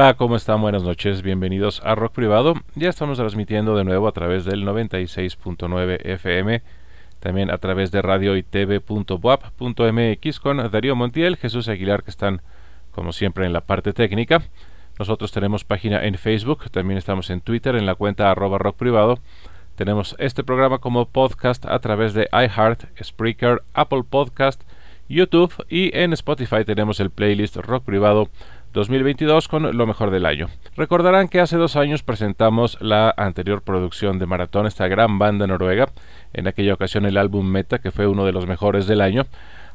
[0.00, 0.60] Hola, ¿cómo están?
[0.60, 2.54] Buenas noches, bienvenidos a Rock Privado.
[2.76, 6.62] Ya estamos transmitiendo de nuevo a través del 96.9 FM,
[7.18, 12.42] también a través de radio y tv.wap.mx con Darío Montiel, Jesús Aguilar, que están
[12.92, 14.44] como siempre en la parte técnica.
[15.00, 19.18] Nosotros tenemos página en Facebook, también estamos en Twitter en la cuenta arroba rock privado.
[19.74, 24.62] Tenemos este programa como podcast a través de iHeart, Spreaker, Apple Podcast,
[25.08, 28.28] YouTube y en Spotify tenemos el playlist Rock Privado
[28.78, 30.46] 2022 con lo mejor del año.
[30.76, 35.88] Recordarán que hace dos años presentamos la anterior producción de Maratón, esta gran banda noruega,
[36.32, 39.26] en aquella ocasión el álbum Meta, que fue uno de los mejores del año.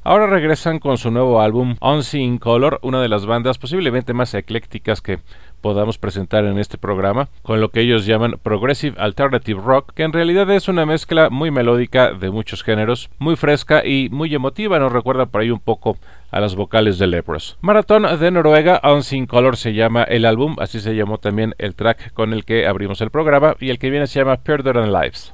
[0.06, 5.02] Ahora regresan con su nuevo álbum Unseen Color, una de las bandas posiblemente más eclécticas
[5.02, 5.20] que
[5.64, 10.12] podamos presentar en este programa, con lo que ellos llaman Progressive Alternative Rock, que en
[10.12, 14.92] realidad es una mezcla muy melódica de muchos géneros, muy fresca y muy emotiva, nos
[14.92, 15.98] recuerda por ahí un poco
[16.32, 17.58] a las vocales de Lepros.
[17.62, 22.12] Maratón de Noruega, Unseen Color se llama el álbum, así se llamó también el track
[22.12, 25.34] con el que abrimos el programa, y el que viene se llama Perdure Lives.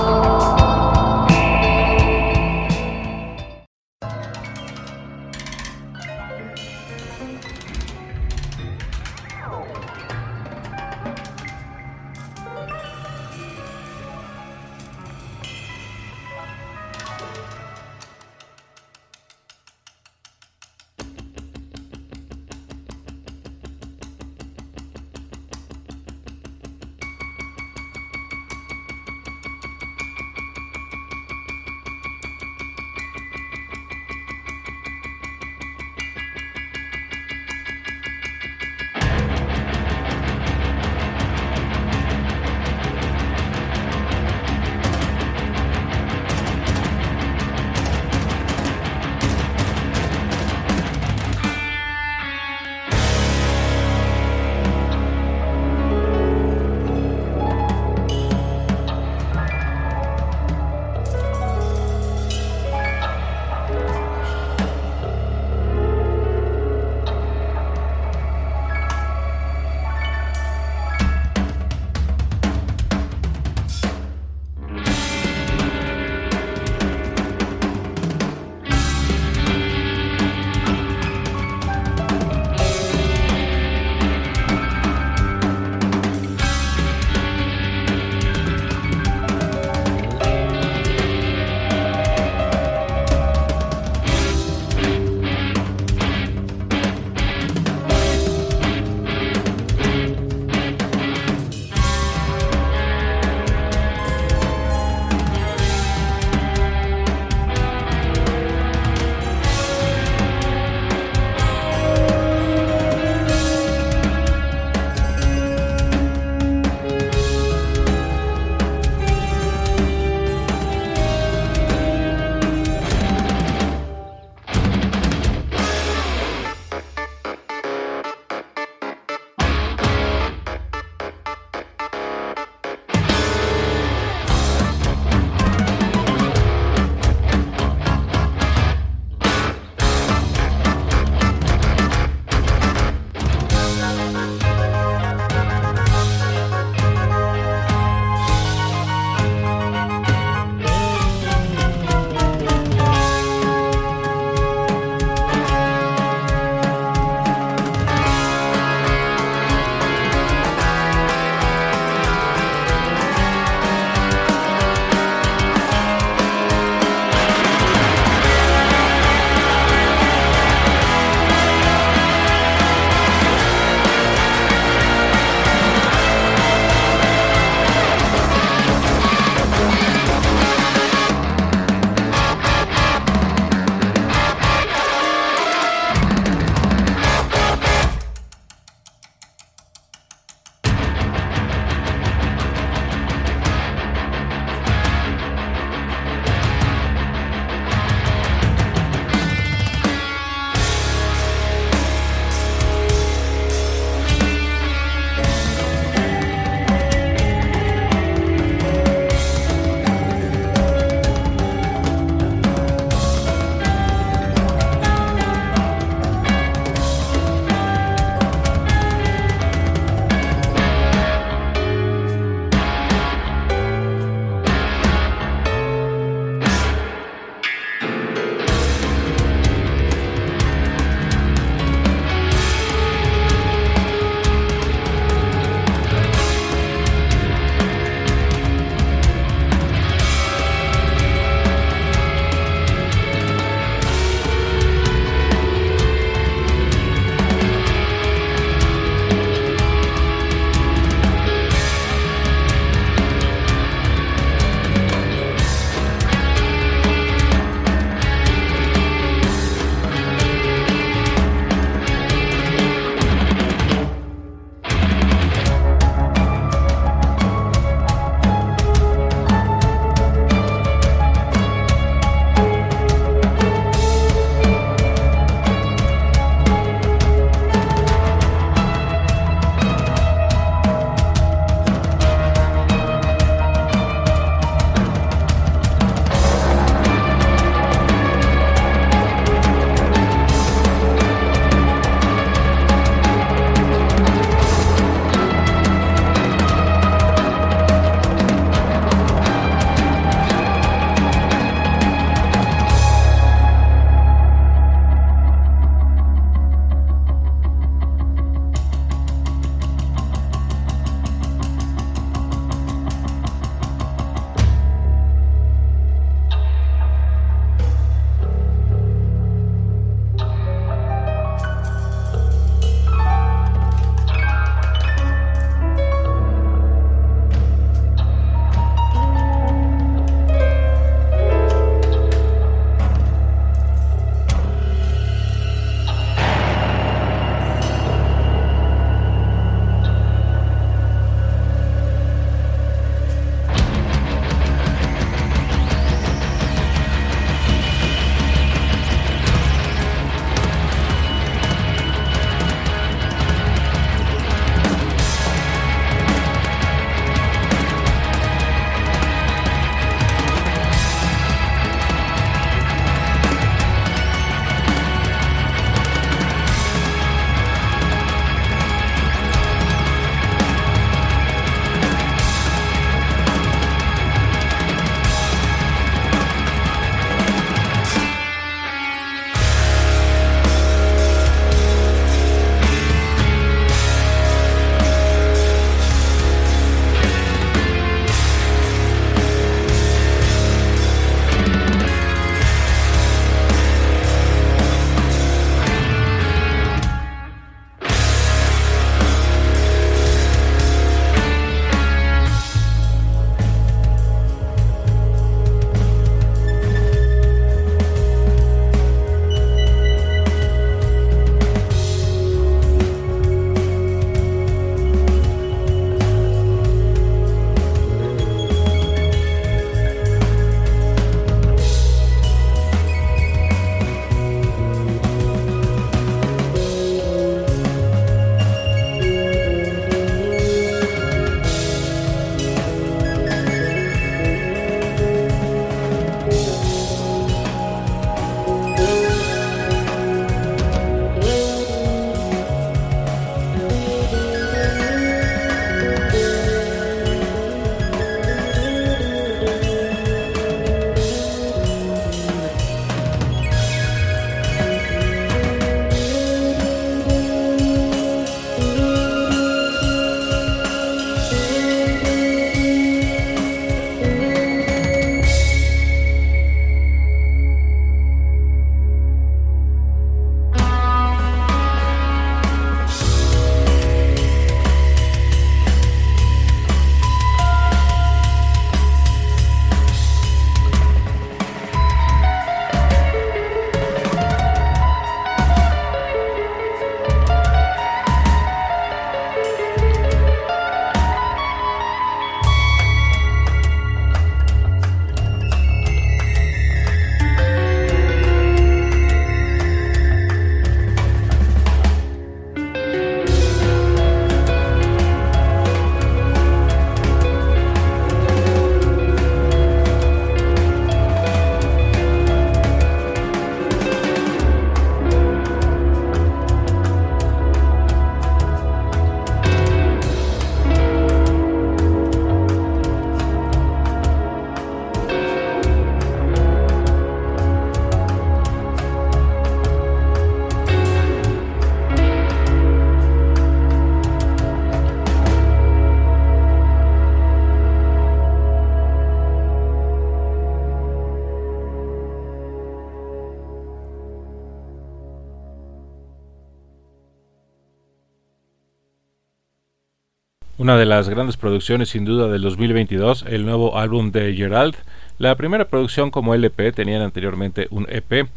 [550.81, 554.73] De las grandes producciones sin duda del 2022, el nuevo álbum de Gerald.
[555.19, 558.27] La primera producción como LP tenían anteriormente un EP.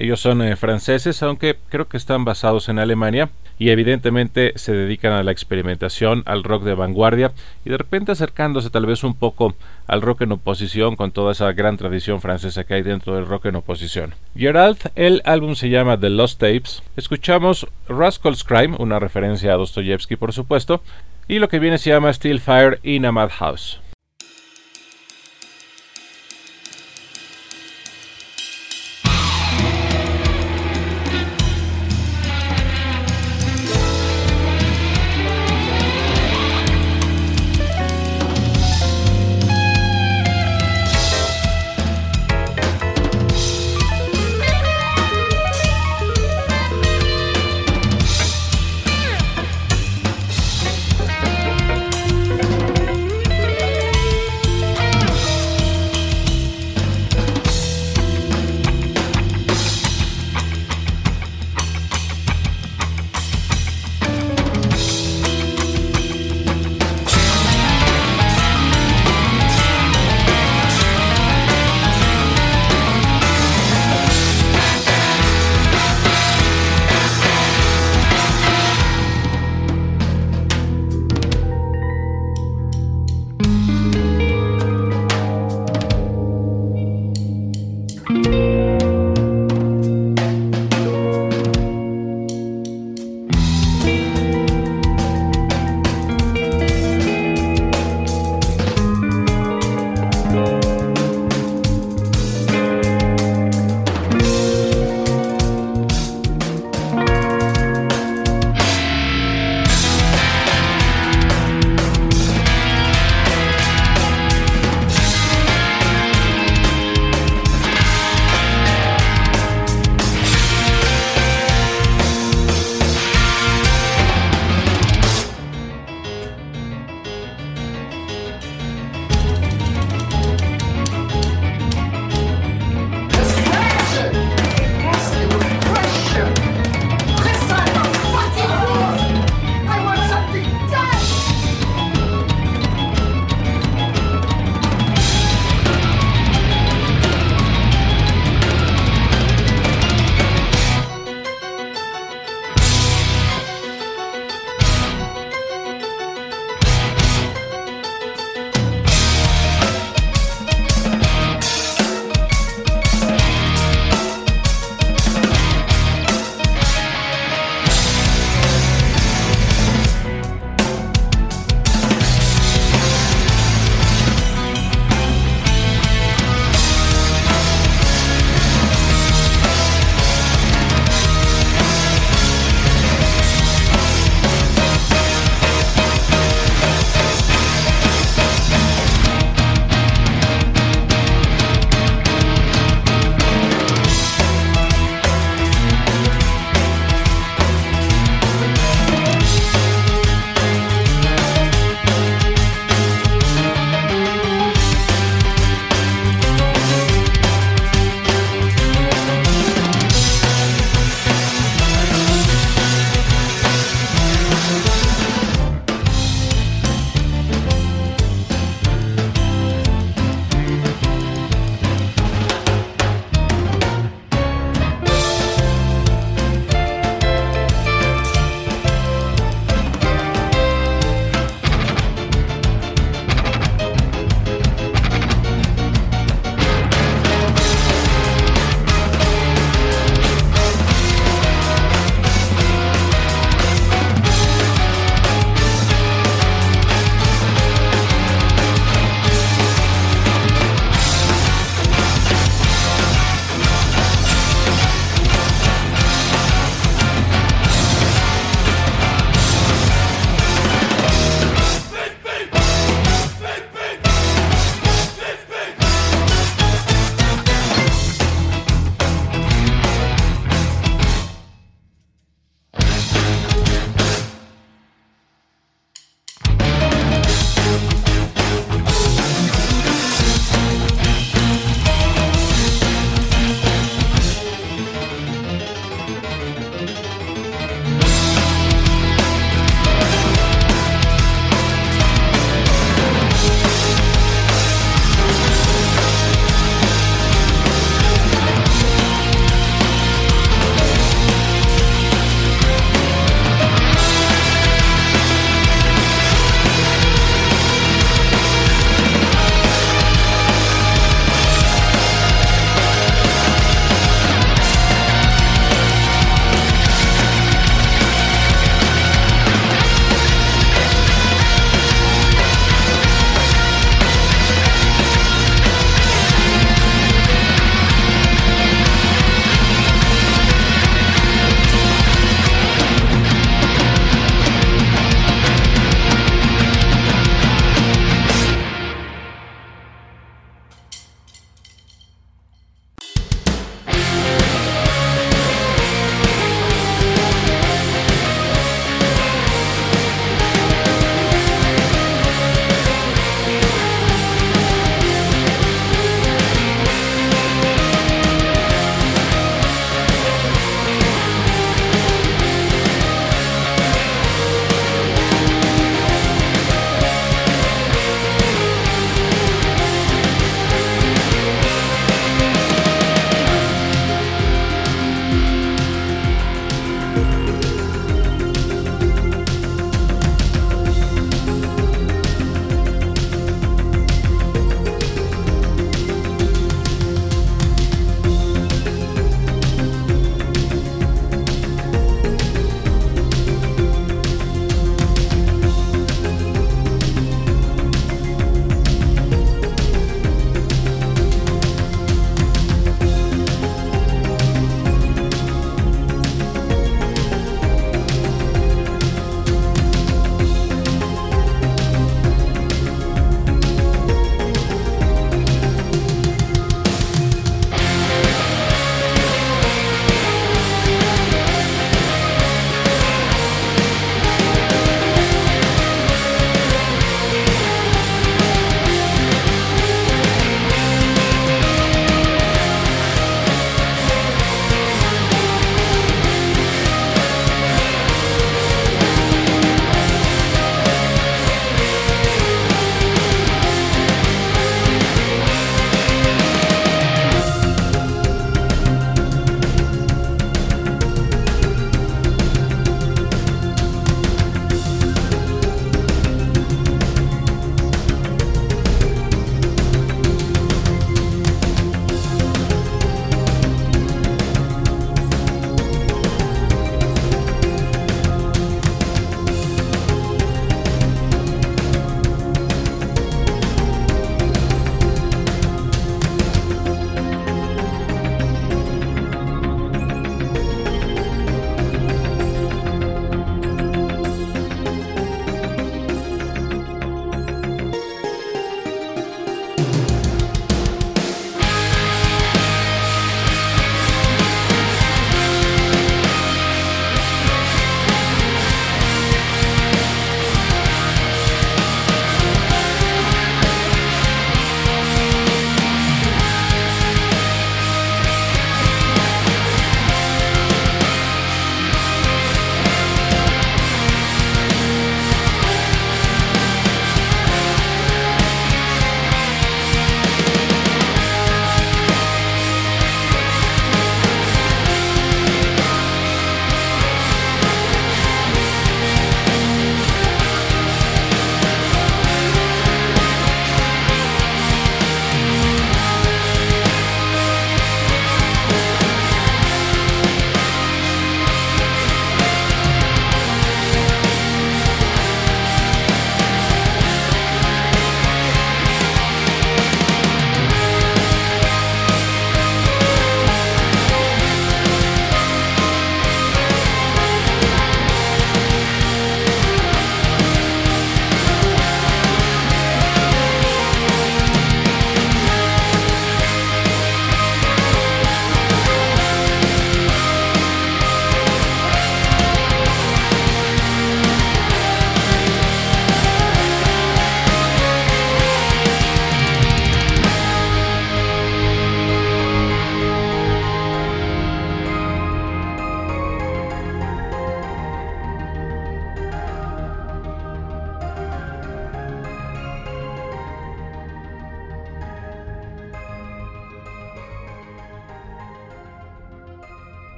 [0.00, 5.12] Ellos son eh, franceses, aunque creo que están basados en Alemania y evidentemente se dedican
[5.12, 7.32] a la experimentación, al rock de vanguardia
[7.66, 9.54] y de repente acercándose tal vez un poco
[9.86, 13.44] al rock en oposición con toda esa gran tradición francesa que hay dentro del rock
[13.44, 14.14] en oposición.
[14.34, 16.82] Gerald, el álbum se llama The Lost Tapes.
[16.96, 20.80] Escuchamos Rascal's Crime, una referencia a Dostoyevsky por supuesto,
[21.28, 23.78] y lo que viene se llama Still Fire in a Madhouse.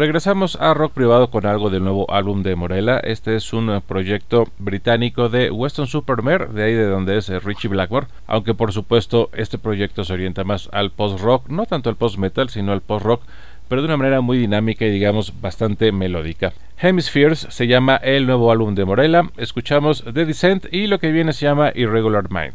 [0.00, 3.00] Regresamos a rock privado con algo del nuevo álbum de Morella.
[3.00, 8.06] Este es un proyecto británico de Weston Supermare, de ahí de donde es Richie Blackmore.
[8.26, 12.72] Aunque por supuesto este proyecto se orienta más al post-rock, no tanto al post-metal, sino
[12.72, 13.20] al post-rock,
[13.68, 16.54] pero de una manera muy dinámica y digamos bastante melódica.
[16.78, 19.24] Hemispheres se llama el nuevo álbum de Morella.
[19.36, 22.54] Escuchamos The Descent y lo que viene se llama Irregular Mind.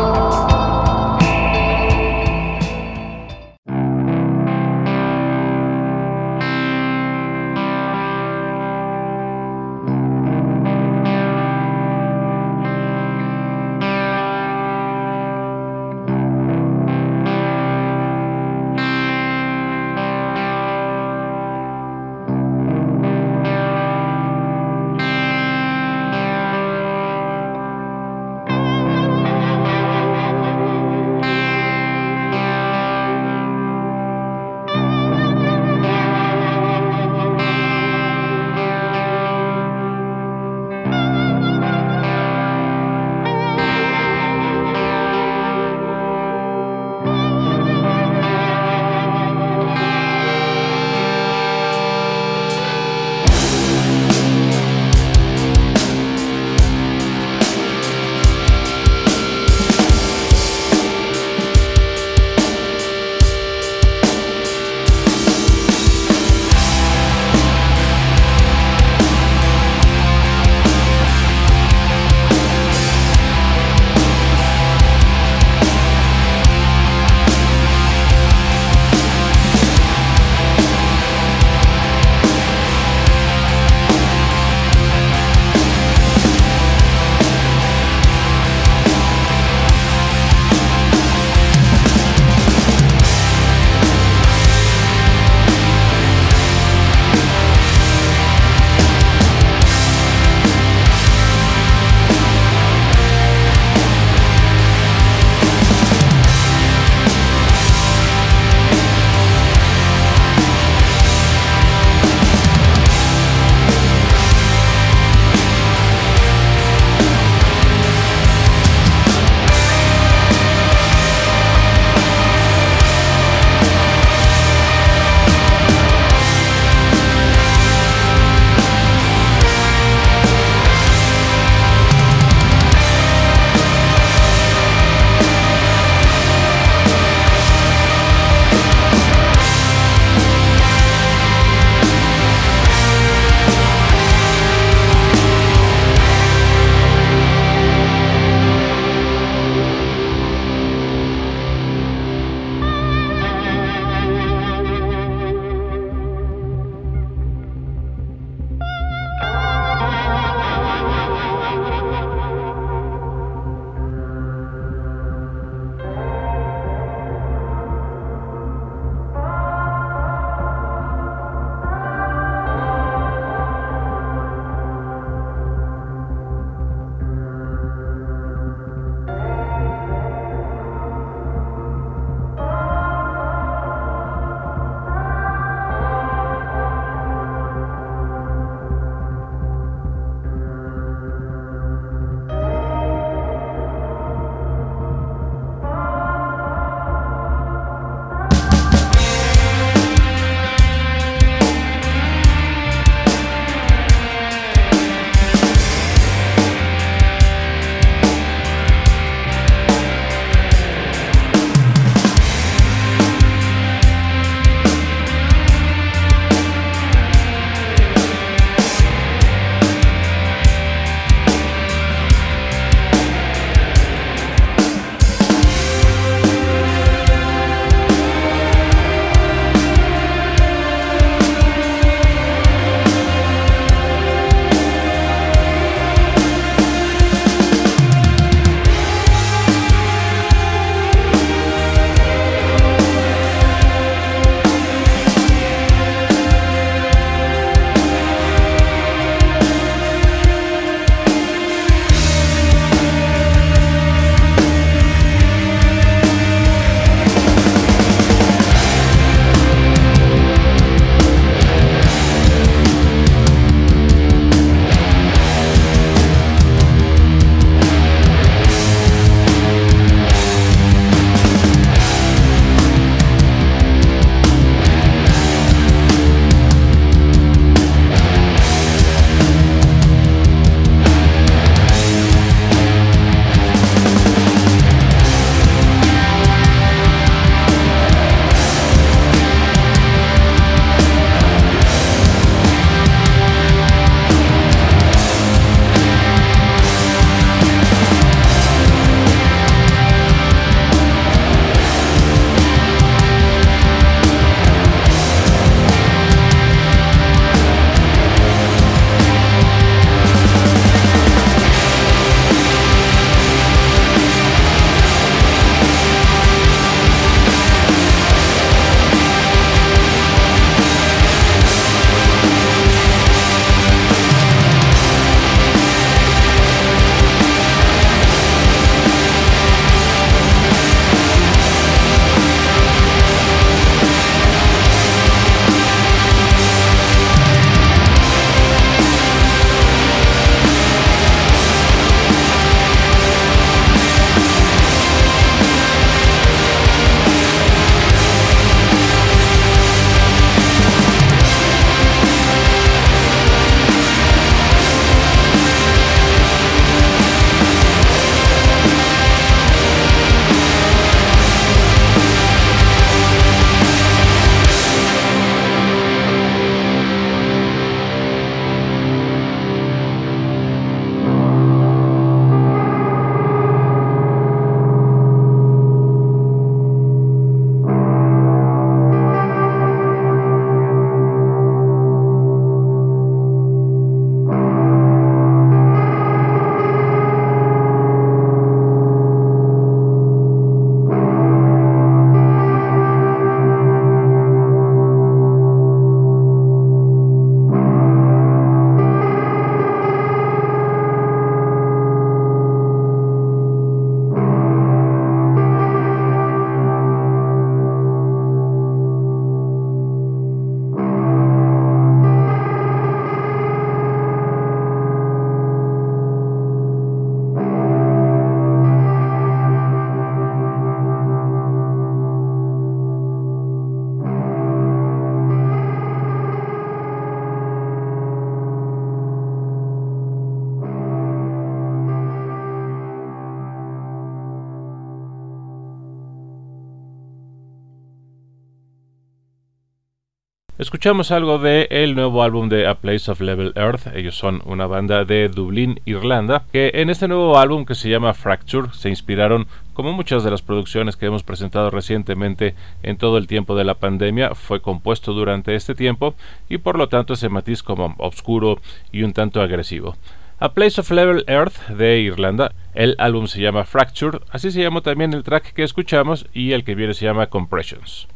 [440.81, 443.95] Escuchamos algo de el nuevo álbum de A Place of Level Earth.
[443.95, 448.15] Ellos son una banda de Dublín, Irlanda, que en este nuevo álbum que se llama
[448.15, 453.27] Fracture se inspiraron, como muchas de las producciones que hemos presentado recientemente en todo el
[453.27, 456.15] tiempo de la pandemia, fue compuesto durante este tiempo
[456.49, 458.59] y por lo tanto ese matiz como oscuro
[458.91, 459.95] y un tanto agresivo.
[460.39, 462.53] A Place of Level Earth de Irlanda.
[462.73, 466.63] El álbum se llama Fracture, así se llama también el track que escuchamos y el
[466.63, 468.07] que viene se llama Compressions.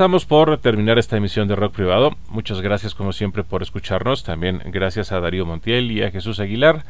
[0.00, 2.16] Estamos por terminar esta emisión de Rock Privado.
[2.30, 4.24] Muchas gracias como siempre por escucharnos.
[4.24, 6.84] También gracias a Darío Montiel y a Jesús Aguilar.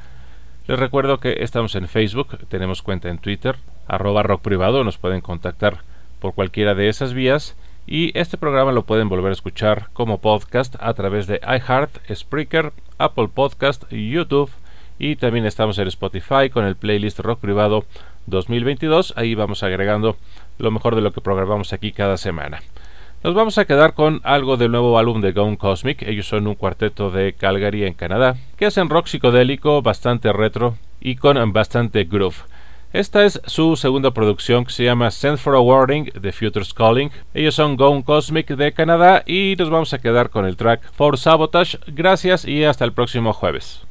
[0.69, 3.57] Les recuerdo que estamos en Facebook, tenemos cuenta en Twitter,
[3.89, 5.79] arroba rock privado, nos pueden contactar
[6.21, 10.77] por cualquiera de esas vías y este programa lo pueden volver a escuchar como podcast
[10.79, 14.53] a través de iHeart, Spreaker, Apple Podcast, YouTube
[15.01, 17.85] y también estamos en Spotify con el playlist Rock Privado
[18.27, 19.15] 2022.
[19.17, 20.17] Ahí vamos agregando
[20.59, 22.61] lo mejor de lo que programamos aquí cada semana.
[23.23, 26.01] Nos vamos a quedar con algo del nuevo álbum de Gone Cosmic.
[26.03, 31.17] Ellos son un cuarteto de Calgary en Canadá que hacen rock psicodélico bastante retro y
[31.17, 32.37] con bastante groove.
[32.95, 37.11] Esta es su segunda producción que se llama Send for a Warning The Future's Calling.
[37.35, 41.19] Ellos son Gone Cosmic de Canadá y nos vamos a quedar con el track For
[41.19, 41.79] Sabotage.
[41.89, 43.83] Gracias y hasta el próximo jueves.